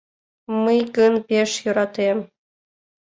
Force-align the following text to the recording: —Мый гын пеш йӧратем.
—Мый 0.63 0.79
гын 0.95 1.13
пеш 1.27 1.51
йӧратем. 1.63 2.17